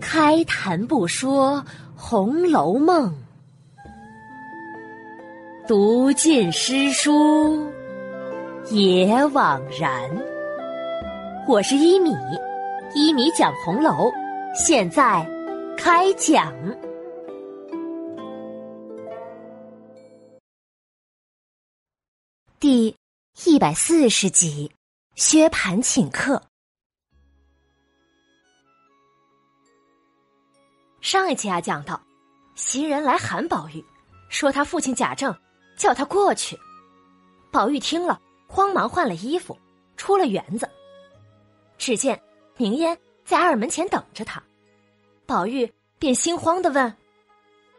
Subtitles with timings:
[0.00, 1.56] 开谈不说
[1.96, 3.12] 《红楼梦》，
[5.66, 7.70] 读尽诗书
[8.70, 10.10] 也枉然。
[11.46, 12.14] 我是一米，
[12.94, 14.10] 一米讲红楼，
[14.54, 15.26] 现在
[15.76, 16.52] 开讲。
[22.60, 22.94] 第
[23.44, 24.70] 一百四十集，
[25.14, 26.42] 薛蟠请客。
[31.00, 32.00] 上一集啊，讲到
[32.54, 33.84] 袭人来喊宝玉，
[34.28, 35.34] 说他父亲贾政
[35.76, 36.58] 叫他过去。
[37.52, 39.56] 宝玉听了，慌忙换了衣服，
[39.96, 40.68] 出了园子。
[41.78, 42.20] 只见
[42.56, 44.42] 明烟在二门前等着他，
[45.24, 46.92] 宝玉便心慌的问：“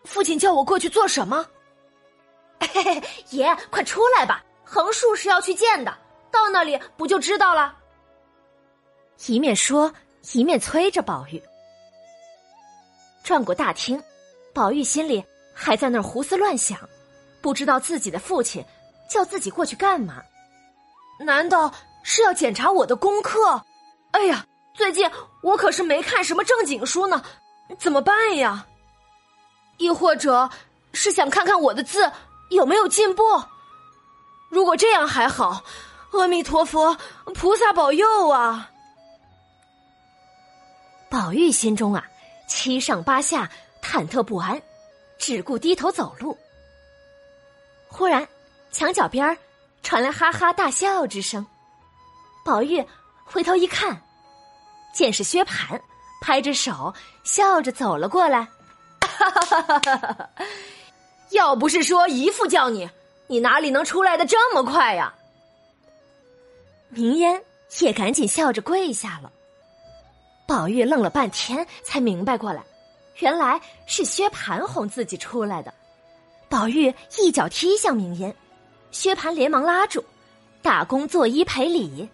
[0.05, 1.45] 父亲叫我过去做什么
[2.73, 5.95] ？”“嘿嘿，爷，快出来吧，横竖是要去见的，
[6.31, 7.77] 到那里不就知道了。”
[9.27, 9.93] 一面说，
[10.33, 11.41] 一面催着宝玉。
[13.29, 14.01] 转过大厅，
[14.55, 16.79] 宝玉心里还在那儿胡思乱想，
[17.43, 18.65] 不知道自己的父亲
[19.07, 20.23] 叫自己过去干嘛？
[21.19, 23.63] 难道是要检查我的功课？
[24.13, 25.07] 哎呀，最近
[25.43, 27.23] 我可是没看什么正经书呢，
[27.77, 28.65] 怎么办呀？
[29.77, 30.49] 亦或者
[30.93, 32.11] 是想看看我的字
[32.49, 33.23] 有没有进步？
[34.49, 35.63] 如果这样还好，
[36.13, 36.97] 阿弥陀佛，
[37.35, 38.71] 菩萨保佑啊！
[41.11, 42.08] 宝玉心中啊。
[42.49, 43.49] 七上八下，
[43.81, 44.61] 忐忑不安，
[45.17, 46.37] 只顾低头走路。
[47.87, 48.27] 忽然，
[48.71, 49.37] 墙角边
[49.83, 51.45] 传来哈哈大笑之声。
[52.43, 52.83] 宝玉
[53.23, 54.01] 回头一看，
[54.93, 55.79] 见是薛蟠，
[56.21, 58.47] 拍着手笑着走了过来。
[59.01, 60.29] 哈哈哈哈哈！
[61.29, 62.89] 要不是说姨父叫你，
[63.27, 65.13] 你哪里能出来的这么快呀？
[66.89, 67.43] 明烟
[67.81, 69.31] 也赶紧笑着跪下了。
[70.49, 72.63] 宝玉愣了半天，才明白过来，
[73.19, 75.71] 原来是薛蟠哄自己出来的。
[76.49, 78.35] 宝玉一脚踢向明烟，
[78.89, 80.03] 薛蟠连忙拉住，
[80.63, 82.09] 打工作揖赔礼：“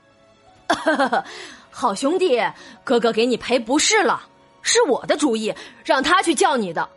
[1.72, 2.38] 好兄弟，
[2.84, 4.28] 哥哥给你赔不是了，
[4.62, 5.56] 是我的主意，
[5.86, 6.90] 让他去叫你的，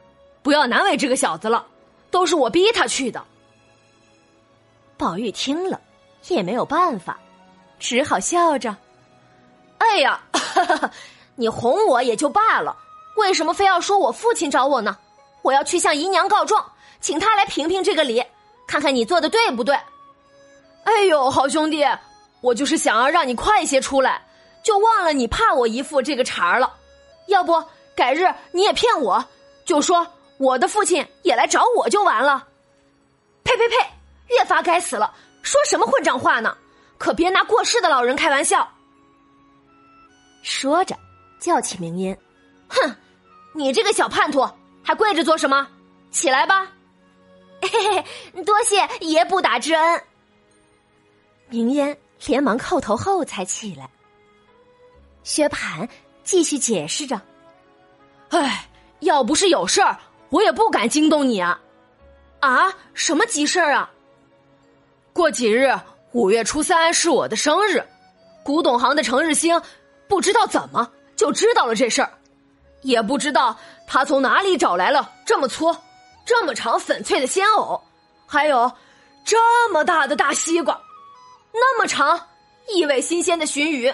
[0.42, 1.64] 不要难为这个小子了，
[2.10, 3.24] 都是我逼他去的。”
[4.98, 5.80] 宝玉听了
[6.26, 7.16] 也没有办法，
[7.78, 8.76] 只好笑着
[9.78, 10.20] ：“哎呀！”
[11.38, 12.76] 你哄我也就罢了，
[13.14, 14.98] 为什么非要说我父亲找我呢？
[15.42, 18.24] 我要去向姨娘告状，请他来评评这个理，
[18.66, 19.78] 看看你做的对不对。
[20.82, 21.86] 哎呦，好兄弟，
[22.40, 24.20] 我就是想要让你快些出来，
[24.64, 26.74] 就忘了你怕我姨父这个茬儿了。
[27.28, 27.62] 要不
[27.94, 29.24] 改日你也骗我，
[29.64, 30.04] 就说
[30.38, 32.44] 我的父亲也来找我就完了。
[33.44, 33.76] 呸呸呸，
[34.26, 36.56] 越发该死了，说什么混账话呢？
[36.98, 38.68] 可别拿过世的老人开玩笑。
[40.42, 40.96] 说着。
[41.38, 42.18] 叫起明烟，
[42.68, 42.94] 哼，
[43.54, 44.48] 你这个小叛徒，
[44.82, 45.68] 还跪着做什么？
[46.10, 46.66] 起来吧！
[47.60, 50.02] 嘿嘿，多谢爷不打之恩。
[51.48, 53.88] 明烟连忙叩头后才起来。
[55.22, 55.88] 薛蟠
[56.24, 57.20] 继续解释着
[58.30, 58.68] ：“哎，
[59.00, 59.98] 要不是有事儿，
[60.30, 61.60] 我也不敢惊动你啊！
[62.40, 63.90] 啊，什么急事儿啊？
[65.12, 65.72] 过几日
[66.12, 67.84] 五月初三是我的生日，
[68.42, 69.60] 古董行的程日兴
[70.08, 72.10] 不知道怎么。”就知道了这事儿，
[72.82, 73.58] 也不知道
[73.88, 75.76] 他从哪里找来了这么粗、
[76.24, 77.82] 这么长、粉脆的鲜藕，
[78.24, 78.70] 还有
[79.24, 80.80] 这么大的大西瓜，
[81.52, 82.28] 那么长、
[82.68, 83.92] 意味新鲜的鲟鱼，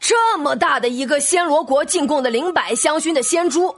[0.00, 3.76] 这么大的一个暹罗国进贡的灵柏香薰的鲜珠。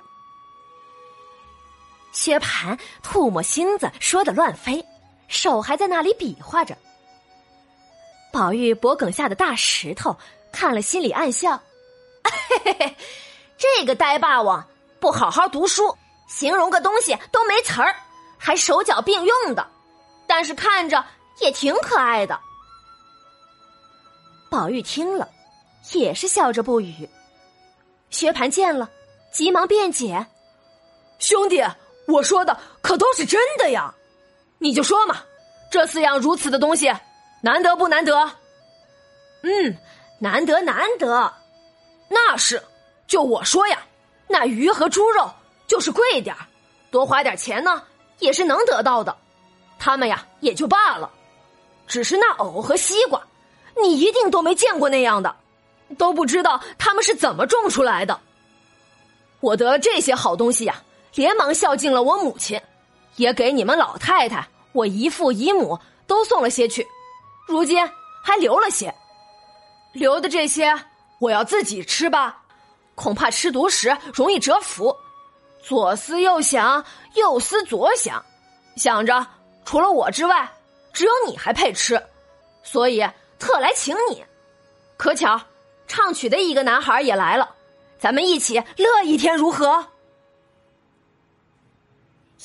[2.12, 4.84] 薛蟠吐沫星子说的乱飞，
[5.26, 6.76] 手还在那里比划着。
[8.32, 10.16] 宝玉脖梗下的大石头
[10.53, 11.60] 看了，心里暗笑。
[12.28, 12.97] 嘿嘿嘿，
[13.56, 14.66] 这个呆霸王
[15.00, 15.97] 不好好读书，
[16.28, 17.94] 形容个东西都没词儿，
[18.39, 19.66] 还手脚并用的，
[20.27, 21.05] 但是看着
[21.41, 22.38] 也挺可爱的。
[24.50, 25.29] 宝玉听了，
[25.93, 27.08] 也是笑着不语。
[28.11, 28.88] 薛蟠见了，
[29.32, 30.26] 急忙辩解
[31.20, 31.62] ：“兄弟，
[32.06, 33.94] 我说的可都是真的呀，
[34.58, 35.19] 你就说嘛，
[35.70, 36.91] 这四样如此的东西，
[37.43, 38.31] 难得不难得？
[39.43, 39.76] 嗯，
[40.19, 41.32] 难得难得。”
[42.08, 42.62] 那是，
[43.06, 43.78] 就我说呀，
[44.26, 45.31] 那鱼和猪肉
[45.66, 46.34] 就是贵点，
[46.90, 47.82] 多花点钱呢
[48.19, 49.16] 也是能得到的。
[49.78, 51.10] 他们呀也就罢了，
[51.87, 53.22] 只是那藕和西瓜，
[53.81, 55.37] 你一定都没见过那样的，
[55.96, 58.19] 都不知道他们是怎么种出来的。
[59.40, 60.82] 我得了这些好东西呀，
[61.14, 62.61] 连忙孝敬了我母亲，
[63.16, 66.87] 也给你们老太太、我姨父姨母都送了些去，
[67.46, 67.78] 如今
[68.25, 68.93] 还留了些，
[69.93, 70.75] 留的这些。
[71.19, 72.43] 我要自己吃吧，
[72.94, 74.94] 恐怕吃独食容易折福。
[75.62, 76.85] 左思右想，
[77.15, 78.25] 右思左想，
[78.76, 79.26] 想着
[79.65, 80.50] 除了我之外，
[80.93, 82.00] 只有你还配吃，
[82.62, 83.05] 所以
[83.38, 84.25] 特来请你。
[84.97, 85.41] 可巧
[85.87, 87.55] 唱曲的一个男孩也来了，
[87.99, 89.87] 咱们一起乐一天如何？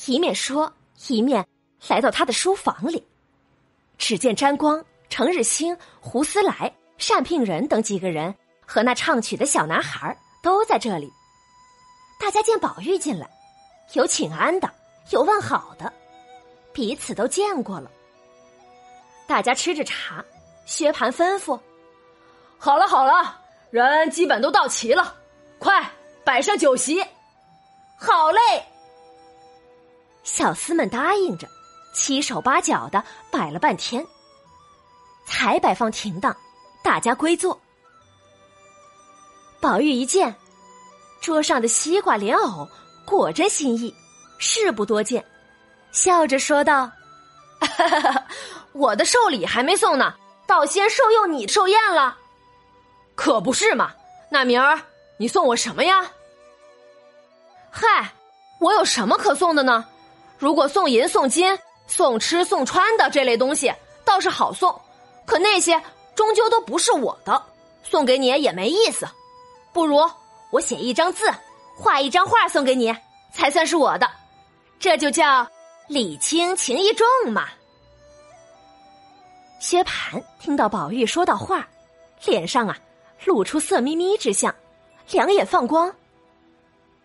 [0.06, 0.72] 一面说，
[1.08, 1.46] 一面
[1.88, 3.06] 来到他的书房里。
[3.96, 8.34] 只见沾光、程日兴、胡思来、单聘仁等几个人
[8.66, 11.12] 和那唱曲的小男孩都在这里。
[12.18, 13.28] 大家见宝玉进来，
[13.92, 14.70] 有请安的，
[15.10, 15.92] 有问好的，
[16.72, 17.90] 彼此都见过了。
[19.26, 20.24] 大家吃着茶，
[20.66, 21.58] 薛蟠吩咐
[22.58, 23.40] ：“好了好了，
[23.70, 25.16] 人基本都到齐了，
[25.58, 25.90] 快
[26.24, 27.04] 摆上酒席。”
[27.96, 28.40] 好嘞。
[30.22, 31.48] 小厮们答应着，
[31.94, 34.06] 七手八脚的摆了半天，
[35.26, 36.34] 才摆放停当，
[36.82, 37.58] 大家归坐。
[39.64, 40.34] 宝玉一见
[41.22, 42.68] 桌上的西瓜莲藕，
[43.06, 43.94] 果真心意，
[44.36, 45.24] 事不多见，
[45.90, 46.92] 笑着说道
[48.72, 50.12] ：“我的寿礼还没送呢，
[50.46, 52.14] 倒先受用你寿宴了，
[53.14, 53.90] 可不是嘛？
[54.28, 54.78] 那明儿
[55.16, 56.10] 你送我什么呀
[57.72, 58.12] ？”“嗨，
[58.60, 59.86] 我有什么可送的呢？”
[60.38, 63.72] 如果送银送金送吃送穿的这类东西
[64.04, 64.78] 倒是好送，
[65.24, 65.82] 可那些
[66.14, 67.42] 终究都不是我的，
[67.82, 69.08] 送给你也没意思。
[69.74, 69.98] 不如
[70.50, 71.26] 我写一张字，
[71.76, 72.96] 画一张画送给你，
[73.32, 74.10] 才算是我的。
[74.78, 75.46] 这就叫
[75.88, 77.48] 礼轻情意重嘛。
[79.58, 81.66] 薛蟠听到宝玉说到画，
[82.24, 82.78] 脸上啊
[83.24, 84.54] 露出色眯眯之相，
[85.10, 85.94] 两眼放光。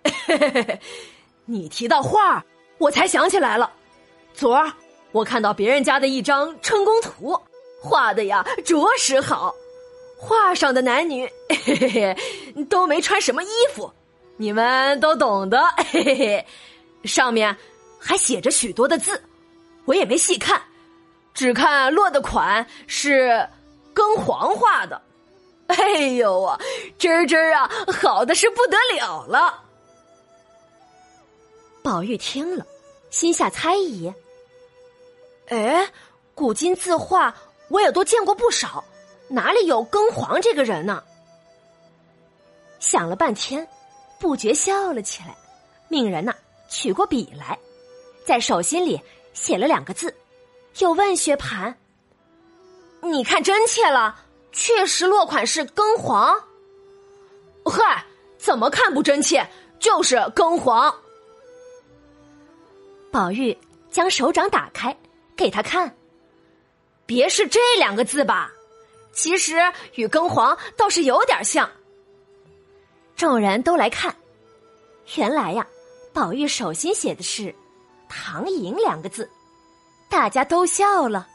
[1.45, 2.45] 你提到画。
[2.77, 3.69] 我才想起来了，
[4.33, 4.71] 昨儿
[5.11, 7.37] 我看到别人家的一张春宫图，
[7.83, 9.53] 画的呀着实好。
[10.17, 12.17] 画上的男女嘿嘿嘿
[12.69, 13.91] 都没穿什么衣服，
[14.37, 15.61] 你们都懂得。
[15.91, 16.45] 嘿嘿嘿，
[17.03, 17.55] 上面
[17.99, 19.21] 还写着许多的字，
[19.85, 20.61] 我也没细看，
[21.33, 23.47] 只看落的款是
[23.93, 25.01] 庚黄画的。
[25.67, 26.59] 哎呦啊，
[26.97, 27.69] 真真啊，
[28.01, 29.63] 好的是不得了了。
[31.83, 32.65] 宝玉听了，
[33.09, 34.13] 心下猜疑。
[35.47, 35.91] 哎，
[36.35, 37.35] 古今字画
[37.69, 38.83] 我也都见过不少，
[39.27, 41.03] 哪里有庚黄这个人呢？
[42.79, 43.67] 想了半天，
[44.19, 45.35] 不觉笑了起来，
[45.87, 46.33] 命人呐
[46.69, 47.57] 取过笔来，
[48.25, 48.99] 在手心里
[49.33, 50.13] 写了两个字，
[50.79, 51.73] 又问薛蟠
[53.01, 56.35] ：“你看真切了，确实落款是庚黄。”
[57.65, 58.05] 嗨，
[58.37, 59.45] 怎么看不真切？
[59.79, 60.93] 就是庚黄。
[63.11, 63.57] 宝玉
[63.89, 64.95] 将手掌打开，
[65.35, 65.95] 给他看。
[67.05, 68.51] 别是这两个字吧？
[69.11, 69.57] 其实
[69.95, 71.69] 与庚黄倒是有点像。
[73.19, 74.15] 众人都来看，
[75.17, 75.67] 原来呀，
[76.13, 77.53] 宝玉手心写的是
[78.07, 79.29] “唐寅”两个字，
[80.09, 81.27] 大家都笑了。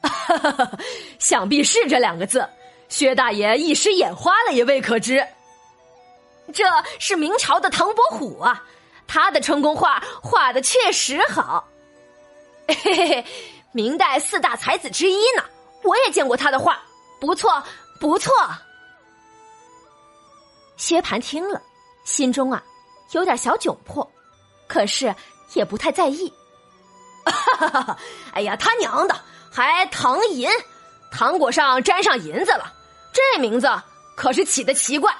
[1.20, 2.48] 想必是这两个字，
[2.88, 5.22] 薛大爷一时眼花了也未可知。
[6.50, 6.64] 这
[6.98, 8.64] 是明朝的唐伯虎啊。
[9.06, 11.62] 他的春宫画画的确实好，
[12.68, 13.24] 嘿嘿嘿，
[13.72, 15.44] 明代四大才子之一呢。
[15.82, 16.80] 我也见过他的画，
[17.20, 17.62] 不错
[18.00, 18.32] 不错。
[20.76, 21.60] 薛蟠听了，
[22.04, 22.62] 心中啊
[23.12, 24.08] 有点小窘迫，
[24.66, 25.14] 可是
[25.54, 26.32] 也不太在意。
[27.24, 27.98] 哈哈哈！
[28.32, 29.16] 哎呀，他娘的，
[29.50, 30.48] 还唐银，
[31.10, 32.72] 糖果上沾上银子了，
[33.12, 33.68] 这名字
[34.16, 35.12] 可是起的奇怪。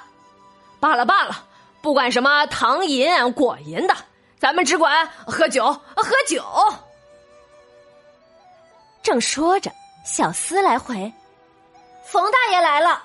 [0.78, 1.44] 罢了罢了。
[1.82, 3.94] 不管什么糖银、果银的，
[4.40, 6.44] 咱们只管喝酒，喝酒。
[9.04, 9.70] 正说着，
[10.04, 11.12] 小厮来回，
[12.04, 13.04] 冯大爷来了。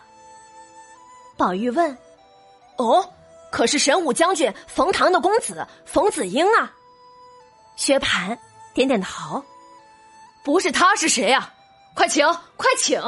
[1.38, 1.96] 宝玉问
[2.82, 3.14] ：“哦，
[3.52, 6.74] 可是神武将军冯唐的公子冯子英啊？”
[7.78, 8.38] 薛蟠
[8.74, 9.44] 点点头
[10.44, 11.54] ：“不是他是谁呀？
[11.94, 12.26] 快请，
[12.58, 13.02] 快请。”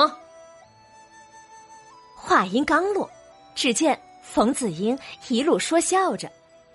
[2.16, 3.10] 话音刚落，
[3.56, 4.00] 只见。
[4.24, 6.32] 冯子英一路说笑着，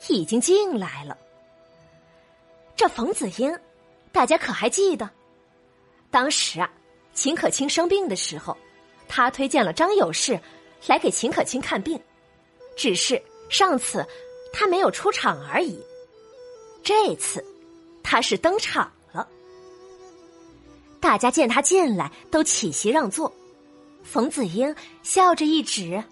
[0.09, 1.17] 已经进来了。
[2.77, 3.59] 这冯子英，
[4.13, 5.09] 大家可还记得？
[6.09, 6.71] 当时啊，
[7.15, 8.57] 秦可卿生病的时候，
[9.09, 10.39] 他推荐了张有事
[10.87, 12.01] 来给秦可卿看病，
[12.79, 13.21] 只是
[13.51, 14.07] 上次
[14.53, 15.85] 他没有出场而已。
[16.83, 17.45] 这次
[18.05, 19.29] 他是登场了，
[21.01, 23.31] 大家见他进来，都起席让座。
[24.05, 26.03] 冯子英笑着一指。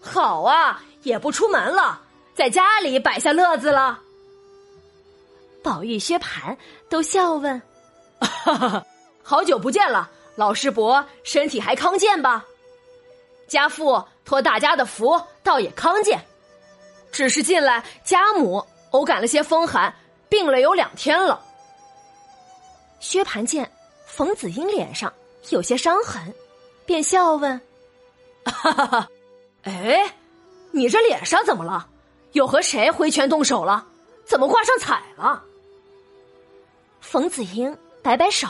[0.00, 2.00] 好啊，也不出门了，
[2.34, 4.00] 在家里摆下乐子了。
[5.60, 6.56] 宝玉、薛蟠
[6.88, 7.60] 都笑问：
[8.20, 8.86] “哈哈
[9.24, 12.46] 好久不见了，老师伯身体还康健吧？”
[13.48, 16.22] 家父托大家的福，倒也康健。
[17.10, 19.92] 只是近来家母偶感了些风寒，
[20.28, 21.42] 病了有两天了。
[23.00, 23.70] 薛蟠见
[24.06, 25.12] 冯子英脸上
[25.48, 26.34] 有些伤痕，
[26.84, 27.60] 便笑问
[28.44, 29.08] ：“哈哈哈，
[29.62, 30.14] 哎，
[30.70, 31.88] 你这脸上怎么了？
[32.32, 33.86] 又和谁挥拳动手了？
[34.26, 35.42] 怎么挂上彩了？”
[37.00, 38.46] 冯子英摆摆手：“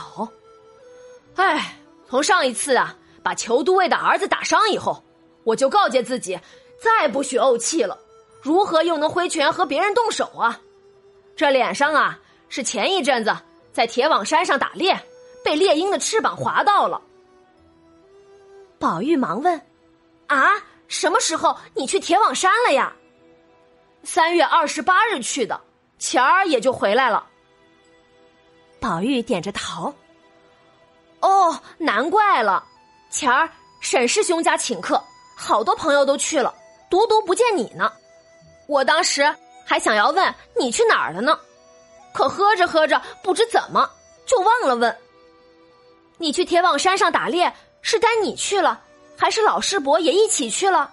[1.37, 1.77] 哎，
[2.09, 2.93] 从上一次啊，
[3.29, 5.03] 把裘都尉的儿子打伤以后，
[5.43, 6.39] 我就告诫自己，
[6.81, 7.95] 再不许怄气了。
[8.41, 10.59] 如何又能挥拳和别人动手啊？
[11.35, 13.37] 这脸上啊，是前一阵子
[13.71, 14.99] 在铁网山上打猎，
[15.45, 16.99] 被猎鹰的翅膀划到了。”
[18.79, 19.61] 宝玉忙问
[20.25, 20.49] ：“啊，
[20.87, 22.95] 什么时候你去铁网山了呀
[24.01, 25.61] ？”“三月二十八日去的，
[25.99, 27.27] 前儿也就回来了。”
[28.81, 29.93] 宝玉点着头。
[31.19, 32.65] 哦，难怪了，
[33.09, 33.49] 前儿
[33.79, 35.03] 沈师兄家请客，
[35.35, 36.53] 好多朋友都去了，
[36.89, 37.91] 独独不见你呢。
[38.67, 39.35] 我当时
[39.65, 41.39] 还想要问你去哪儿了呢，
[42.13, 43.89] 可喝着喝着，不知怎么
[44.25, 44.95] 就忘了问。
[46.17, 47.53] 你去铁网山上打猎。
[47.81, 48.81] 是单你去了，
[49.17, 50.91] 还是老师伯也一起去了？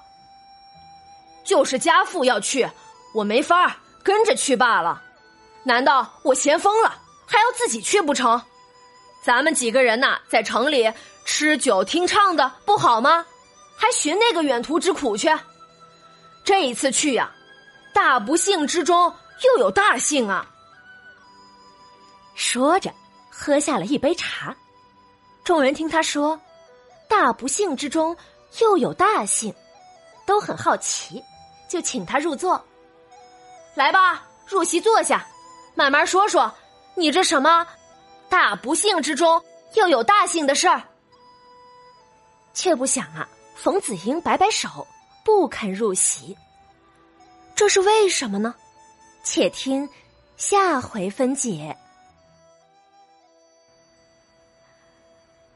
[1.45, 2.67] 就是家父要去，
[3.13, 5.03] 我没法跟着去罢了。
[5.65, 6.95] 难道我闲疯了，
[7.27, 8.41] 还要自己去不成？
[9.21, 10.89] 咱们几个人呐，在城里
[11.27, 13.27] 吃酒听唱的不好吗？
[13.77, 15.29] 还寻那个远途之苦去？
[16.45, 17.31] 这一次去呀，
[17.93, 19.13] 大不幸之中
[19.45, 20.47] 又有大幸啊！
[22.37, 22.91] 说着，
[23.29, 24.57] 喝下了一杯茶。
[25.45, 26.41] 众人听他说。
[27.09, 28.17] 大不幸之中
[28.61, 29.55] 又有大幸，
[30.27, 31.23] 都很好奇，
[31.69, 32.61] 就请他入座。
[33.75, 35.25] 来吧，入席坐下，
[35.75, 36.53] 慢慢说说
[36.97, 37.65] 你这什么
[38.29, 39.41] 大不幸之中
[39.75, 40.83] 又有大幸的事儿。
[42.57, 44.87] 却不想啊，冯子英摆摆手，
[45.23, 46.35] 不肯入席。
[47.55, 48.55] 这是为什么呢？
[49.23, 49.87] 且听
[50.39, 51.77] 下回分解。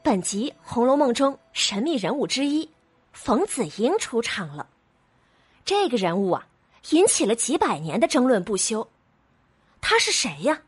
[0.03, 2.69] 本集《红楼梦》中神秘人物之一
[3.11, 4.67] 冯子英出场了。
[5.65, 6.47] 这个人物啊，
[6.91, 8.87] 引起了几百年的争论不休。
[9.81, 10.61] 他是谁呀？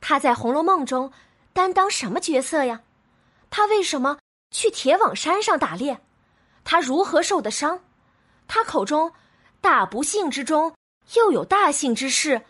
[0.00, 1.12] 他在《红楼梦》中
[1.52, 2.80] 担当什么角色呀？
[3.48, 4.18] 他为什么
[4.50, 6.00] 去铁网山上打猎？
[6.64, 7.80] 他如何受的伤？
[8.46, 9.12] 他口中
[9.60, 10.74] 大不幸之中
[11.14, 12.42] 又有大幸之事，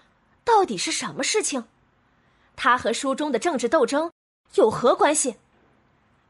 [0.45, 1.65] 到底是什么事情？
[2.57, 4.11] 他和书中的政治斗争
[4.55, 5.37] 有何关系？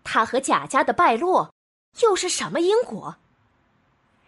[0.04, 1.52] 他和贾家的败落，
[2.00, 3.16] 又是什么因果？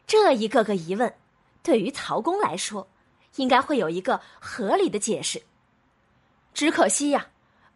[0.07, 1.15] 这一个个疑问，
[1.63, 2.89] 对于曹公来说，
[3.37, 5.43] 应该会有一个合理的解释。
[6.53, 7.29] 只可惜呀，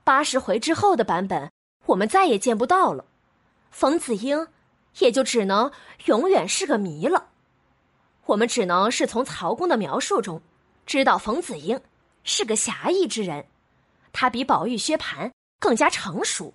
[0.03, 1.51] 八十回之后的版本，
[1.87, 3.05] 我们再也见不到了。
[3.75, 4.47] 冯子英
[5.01, 5.73] 也就只能
[6.05, 7.31] 永远是个谜了。
[8.27, 10.41] 我们只能是从曹公的描述中，
[10.87, 11.81] 知道冯子英
[12.23, 13.45] 是个侠义之人，
[14.13, 16.55] 他比宝玉、薛蟠更加成熟，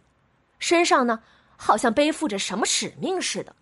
[0.60, 1.22] 身上呢。
[1.62, 3.54] 好像背负着什么使命似的。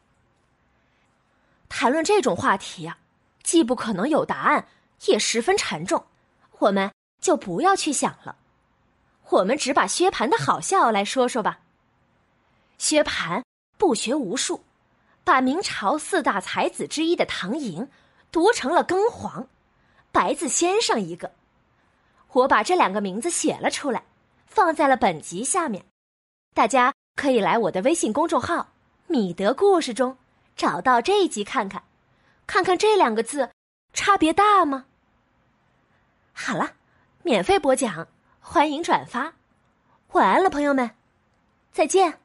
[1.67, 2.99] 谈论这种话题呀，
[3.41, 4.67] 既不可能有答案，
[5.07, 6.05] 也十分沉重，
[6.59, 8.35] 我们就不要去想了。
[9.29, 11.61] 我们只把薛蟠的好笑来说说吧。
[12.77, 13.43] 薛蟠
[13.77, 14.63] 不学无术，
[15.23, 17.87] 把明朝四大才子之一的唐寅
[18.31, 19.47] 读成了庚黄，
[20.11, 21.31] 白字先生一个。
[22.31, 24.03] 我把这两个名字写了出来，
[24.45, 25.85] 放在了本集下面，
[26.53, 26.93] 大家。
[27.17, 28.73] 可以来我的微信公众号
[29.09, 30.15] “米德故事”中
[30.55, 31.81] 找到这一集看看，
[32.45, 33.49] 看看这两个字
[33.91, 34.85] 差别大吗？
[36.31, 36.73] 好了，
[37.23, 38.07] 免费播讲，
[38.39, 39.33] 欢迎转发，
[40.11, 40.91] 晚安了，朋友们，
[41.71, 42.19] 再见。